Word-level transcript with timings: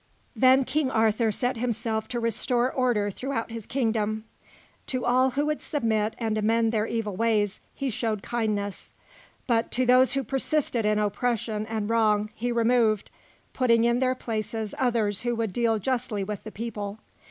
Then 0.35 0.65
King 0.65 0.89
Arthur 0.89 1.31
set 1.31 1.57
himself 1.57 2.07
to 2.07 2.19
restore 2.19 2.71
order 2.73 3.11
throughout 3.11 3.51
his 3.51 3.67
kingdom. 3.67 4.23
To 4.87 5.05
all 5.05 5.29
who 5.29 5.45
would 5.45 5.61
submit 5.61 6.15
and 6.17 6.35
amend 6.39 6.71
their 6.71 6.87
evil 6.87 7.15
ways, 7.15 7.61
he 7.75 7.91
showed 7.91 8.23
kindness; 8.23 8.93
but 9.45 9.69
those 9.71 10.13
who 10.13 10.23
persisted 10.23 10.87
in 10.87 10.97
oppression 10.97 11.67
and 11.67 11.87
wrong 11.87 12.31
he 12.33 12.51
removed, 12.51 13.11
putting 13.53 13.83
in 13.83 13.99
their 13.99 14.15
places 14.15 14.73
others 14.79 15.21
who 15.21 15.35
would 15.35 15.53
deal 15.53 15.77
justly 15.77 16.23
with 16.23 16.45
the 16.45 16.51
people. 16.51 16.97